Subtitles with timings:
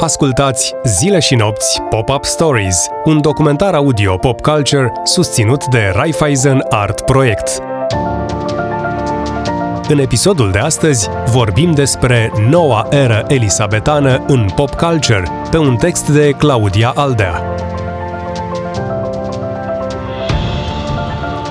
[0.00, 7.00] Ascultați Zile și nopți Pop-Up Stories, un documentar audio pop culture susținut de Raiffeisen Art
[7.00, 7.58] Project.
[9.88, 16.08] În episodul de astăzi vorbim despre noua eră elisabetană în pop culture, pe un text
[16.08, 17.42] de Claudia Aldea.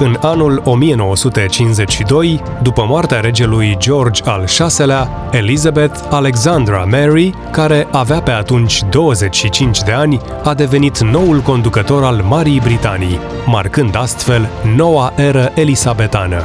[0.02, 8.32] În anul 1952, după moartea regelui George al VI-lea, Elizabeth Alexandra Mary, care avea pe
[8.32, 15.52] atunci 25 de ani, a devenit noul conducător al Marii Britanii, marcând astfel noua eră
[15.56, 16.44] elisabetană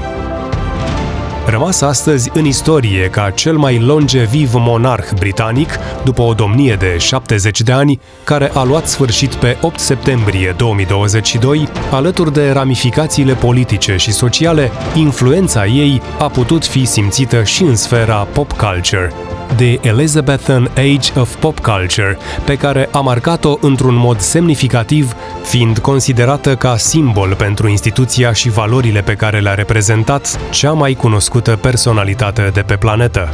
[1.55, 7.61] rămas astăzi în istorie ca cel mai longeviv monarh britanic după o domnie de 70
[7.61, 14.13] de ani, care a luat sfârșit pe 8 septembrie 2022, alături de ramificațiile politice și
[14.13, 19.13] sociale, influența ei a putut fi simțită și în sfera pop culture,
[19.57, 26.57] The Elizabethan Age of Pop Culture, pe care a marcat-o într-un mod semnificativ, fiind considerată
[26.57, 32.61] ca simbol pentru instituția și valorile pe care le-a reprezentat cea mai cunoscută personalitate de
[32.61, 33.29] pe planetă.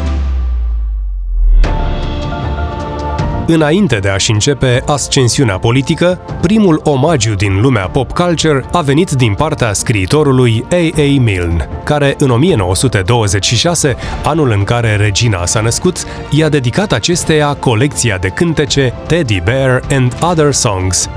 [3.53, 9.35] Înainte de a-și începe ascensiunea politică, primul omagiu din lumea pop culture a venit din
[9.35, 11.21] partea scriitorului A.A.
[11.21, 18.29] Milne, care în 1926, anul în care regina s-a născut, i-a dedicat acesteia colecția de
[18.29, 21.09] cântece Teddy Bear and Other Songs,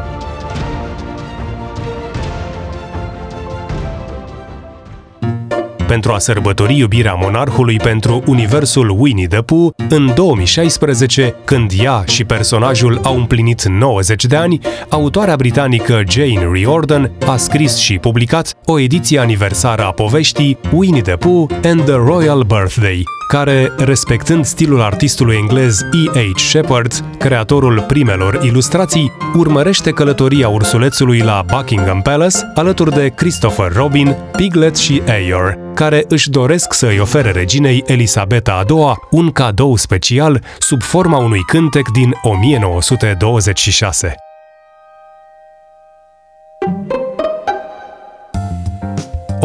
[5.87, 12.23] pentru a sărbători iubirea monarhului pentru universul Winnie the Pooh, în 2016, când ea și
[12.23, 14.59] personajul au împlinit 90 de ani,
[14.89, 21.15] autoarea britanică Jane Riordan a scris și publicat o ediție aniversară a poveștii Winnie the
[21.15, 23.03] Pooh and the Royal Birthday,
[23.33, 26.39] care, respectând stilul artistului englez E.H.
[26.39, 34.75] Shepard, creatorul primelor ilustrații, urmărește călătoria ursulețului la Buckingham Palace alături de Christopher Robin, Piglet
[34.75, 40.81] și Eeyore, care își doresc să îi ofere reginei Elisabeta II un cadou special sub
[40.81, 44.22] forma unui cântec din 1926.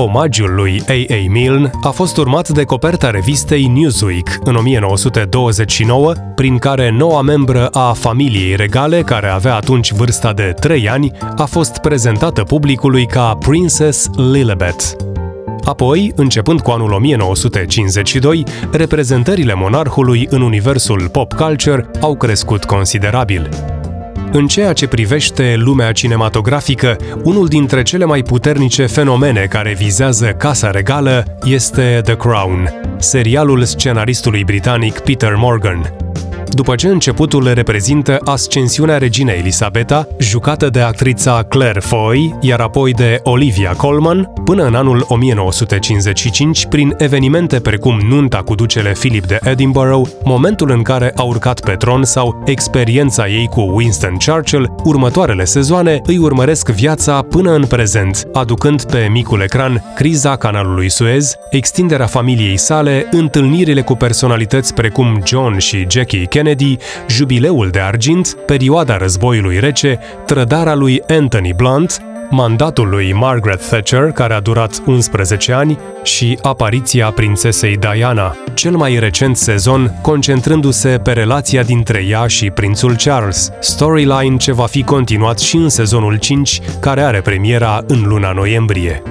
[0.00, 1.28] Omagiul lui A.A.
[1.28, 7.92] Milne a fost urmat de coperta revistei Newsweek în 1929, prin care noua membră a
[7.92, 14.10] familiei regale, care avea atunci vârsta de 3 ani, a fost prezentată publicului ca Princess
[14.16, 14.97] Lilibet.
[15.64, 18.42] Apoi, începând cu anul 1952,
[18.72, 23.48] reprezentările monarhului în universul pop culture au crescut considerabil.
[24.32, 30.70] În ceea ce privește lumea cinematografică, unul dintre cele mai puternice fenomene care vizează Casa
[30.70, 36.07] Regală este The Crown, serialul scenaristului britanic Peter Morgan.
[36.50, 43.20] După ce începutul reprezintă ascensiunea reginei Elisabeta, jucată de actrița Claire Foy, iar apoi de
[43.22, 50.08] Olivia Colman, până în anul 1955, prin evenimente precum nunta cu ducele Philip de Edinburgh,
[50.25, 56.00] momentul în care a urcat pe tron sau experiența ei cu Winston Churchill, următoarele sezoane
[56.06, 62.56] îi urmăresc viața până în prezent, aducând pe micul ecran criza canalului Suez, extinderea familiei
[62.56, 66.76] sale, întâlnirile cu personalități precum John și Jackie Kennedy,
[67.09, 74.34] jubileul de argint, perioada războiului rece, trădarea lui Anthony Blunt, mandatul lui Margaret Thatcher, care
[74.34, 81.62] a durat 11 ani, și apariția prințesei Diana, cel mai recent sezon concentrându-se pe relația
[81.62, 87.00] dintre ea și prințul Charles, storyline ce va fi continuat și în sezonul 5, care
[87.00, 89.03] are premiera în luna noiembrie.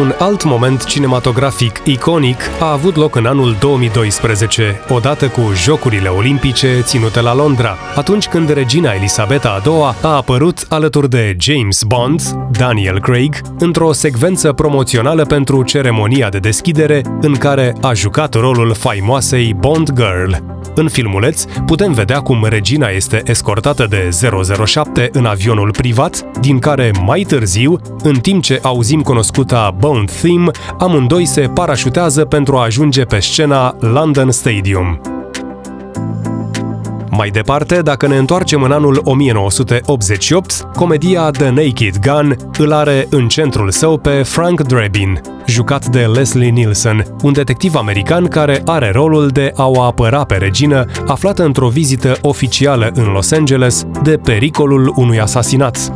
[0.00, 6.80] Un alt moment cinematografic iconic a avut loc în anul 2012, odată cu Jocurile Olimpice
[6.80, 9.72] ținute la Londra, atunci când regina Elisabeta II
[10.02, 17.02] a apărut alături de James Bond, Daniel Craig, într-o secvență promoțională pentru ceremonia de deschidere
[17.20, 20.34] în care a jucat rolul faimoasei Bond Girl.
[20.74, 24.08] În filmuleț putem vedea cum regina este escortată de
[24.64, 30.50] 007 în avionul privat, din care mai târziu, în timp ce auzim cunoscuta Bond Theme,
[30.78, 35.00] amândoi se parașutează pentru a ajunge pe scena London Stadium.
[37.10, 43.28] Mai departe, dacă ne întoarcem în anul 1988, comedia The Naked Gun îl are în
[43.28, 49.28] centrul său pe Frank Drebin, jucat de Leslie Nielsen, un detectiv american care are rolul
[49.28, 54.92] de a o apăra pe regină, aflată într-o vizită oficială în Los Angeles de pericolul
[54.96, 55.92] unui asasinat.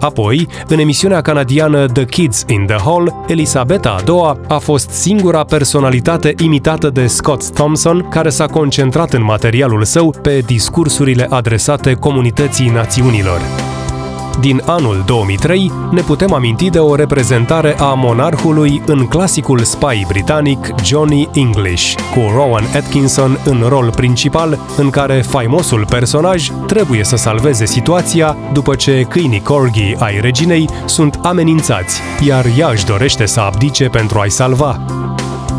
[0.00, 6.34] Apoi, în emisiunea canadiană The Kids in the Hall, Elisabeta II a fost singura personalitate
[6.42, 13.65] imitată de Scott Thompson care s-a concentrat în materialul său pe discursurile adresate comunității națiunilor.
[14.40, 20.74] Din anul 2003 ne putem aminti de o reprezentare a monarhului în clasicul spy britanic
[20.84, 27.64] Johnny English, cu Rowan Atkinson în rol principal, în care faimosul personaj trebuie să salveze
[27.66, 33.88] situația după ce câinii corgi ai reginei sunt amenințați, iar ea își dorește să abdice
[33.88, 34.80] pentru a-i salva.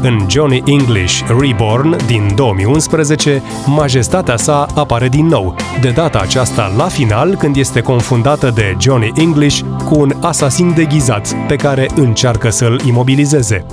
[0.02, 6.84] În Johnny English Reborn din 2011, majestatea sa apare din nou, de data aceasta la
[6.84, 12.82] final când este confundată de Johnny English cu un asasin deghizat pe care încearcă să-l
[12.86, 13.66] imobilizeze.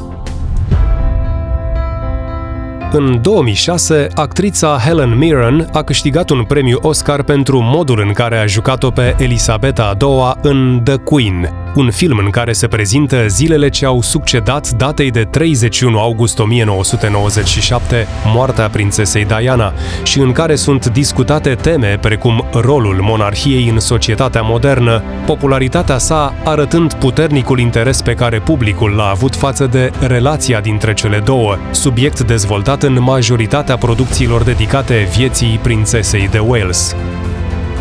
[2.93, 8.47] În 2006, actrița Helen Mirren a câștigat un premiu Oscar pentru modul în care a
[8.47, 13.87] jucat-o pe Elisabeta II în The Queen, un film în care se prezintă zilele ce
[13.87, 19.73] au succedat datei de 31 august 1997, moartea prințesei Diana,
[20.03, 26.93] și în care sunt discutate teme precum rolul monarhiei în societatea modernă, popularitatea sa arătând
[26.93, 32.83] puternicul interes pe care publicul l-a avut față de relația dintre cele două, subiect dezvoltat
[32.83, 36.97] în majoritatea producțiilor dedicate vieții prințesei de Wales.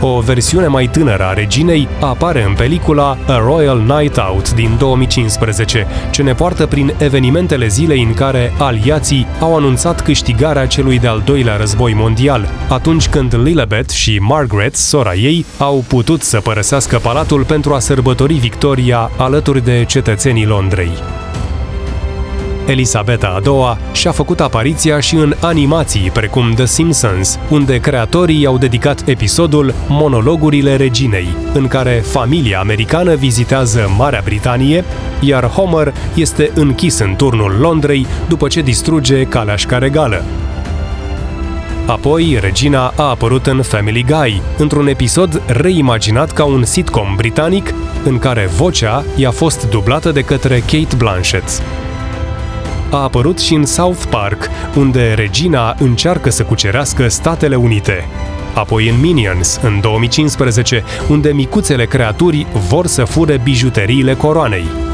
[0.05, 5.87] O versiune mai tânără a reginei apare în pelicula A Royal Night Out din 2015,
[6.11, 11.55] ce ne poartă prin evenimentele zilei în care aliații au anunțat câștigarea celui de-al doilea
[11.55, 17.73] război mondial, atunci când Lilibet și Margaret, sora ei, au putut să părăsească palatul pentru
[17.73, 20.91] a sărbători victoria alături de cetățenii Londrei.
[22.65, 29.07] Elisabeta II și-a făcut apariția și în animații precum The Simpsons, unde creatorii au dedicat
[29.07, 34.83] episodul Monologurile reginei, în care familia americană vizitează Marea Britanie,
[35.19, 40.23] iar Homer este închis în turnul Londrei după ce distruge caleașca regală.
[41.85, 47.73] Apoi, regina a apărut în Family Guy, într-un episod reimaginat ca un sitcom britanic,
[48.05, 51.61] în care vocea i-a fost dublată de către Kate Blanchett
[52.95, 58.07] a apărut și în South Park, unde regina încearcă să cucerească Statele Unite.
[58.53, 64.92] Apoi în Minions, în 2015, unde micuțele creaturi vor să fure bijuteriile coroanei.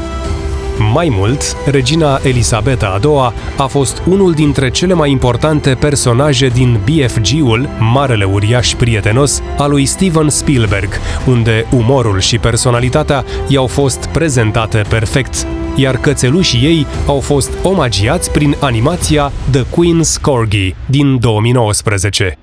[0.80, 7.68] Mai mult, regina Elisabeta II a fost unul dintre cele mai importante personaje din BFG-ul,
[7.78, 10.88] Marele Uriaș Prietenos, al lui Steven Spielberg,
[11.26, 18.56] unde umorul și personalitatea i-au fost prezentate perfect, iar cățelușii ei au fost omagiați prin
[18.60, 22.38] animația The Queen's Corgi din 2019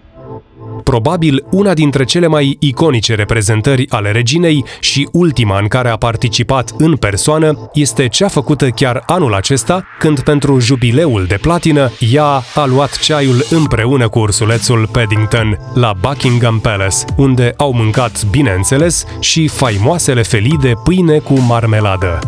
[0.87, 6.73] probabil una dintre cele mai iconice reprezentări ale reginei și ultima în care a participat
[6.77, 12.65] în persoană este cea făcută chiar anul acesta, când pentru jubileul de platină ea a
[12.65, 20.21] luat ceaiul împreună cu ursulețul Paddington la Buckingham Palace, unde au mâncat, bineînțeles, și faimoasele
[20.21, 22.19] felii de pâine cu marmeladă.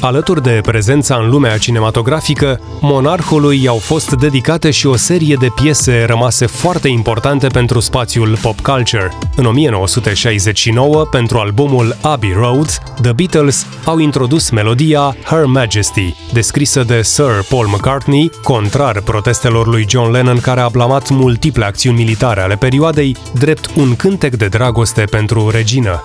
[0.00, 6.04] Alături de prezența în lumea cinematografică, monarhului i-au fost dedicate și o serie de piese
[6.06, 9.12] rămase foarte importante pentru spațiul pop culture.
[9.36, 12.68] În 1969, pentru albumul Abbey Road,
[13.02, 19.86] The Beatles au introdus melodia Her Majesty, descrisă de Sir Paul McCartney, contrar protestelor lui
[19.88, 25.02] John Lennon care a blamat multiple acțiuni militare ale perioadei, drept un cântec de dragoste
[25.02, 26.02] pentru regină.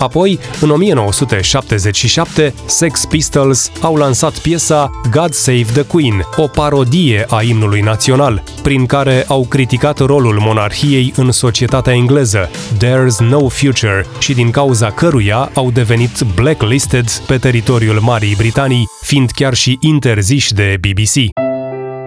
[0.00, 7.42] Apoi, în 1977, Sex Pistols au lansat piesa God Save the Queen, o parodie a
[7.42, 14.32] imnului național, prin care au criticat rolul monarhiei în societatea engleză, There's No Future, și
[14.32, 20.78] din cauza căruia au devenit blacklisted pe teritoriul Marii Britanii, fiind chiar și interziși de
[20.80, 21.39] BBC.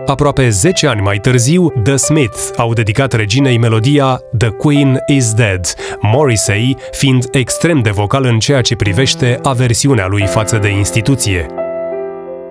[0.05, 5.73] Aproape 10 ani mai târziu, The Smith au dedicat reginei melodia The Queen is Dead,
[6.01, 11.45] Morrissey fiind extrem de vocal în ceea ce privește aversiunea lui față de instituție.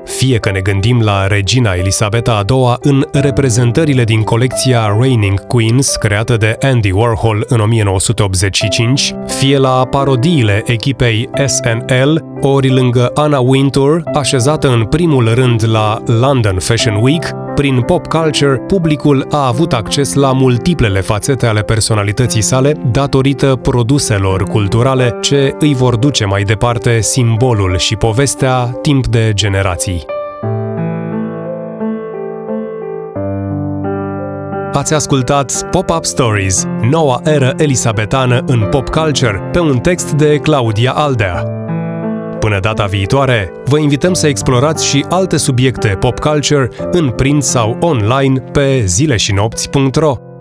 [0.04, 5.96] Fie că ne gândim la regina Elisabeta a II în reprezentările din colecția Reigning Queens
[5.96, 14.02] creată de Andy Warhol în 1985, fie la parodiile echipei SNL, ori lângă Anna Wintour,
[14.14, 20.14] așezată în primul rând la London Fashion Week, prin pop culture, publicul a avut acces
[20.14, 27.00] la multiplele fațete ale personalității sale datorită produselor culturale ce îi vor duce mai departe
[27.00, 30.04] simbolul și povestea timp de generații.
[34.72, 40.92] Ați ascultat Pop-Up Stories, noua eră elisabetană în pop culture, pe un text de Claudia
[40.92, 41.61] Aldea.
[42.42, 47.76] Până data viitoare, vă invităm să explorați și alte subiecte pop culture în print sau
[47.80, 50.31] online pe zileșinopți.ro.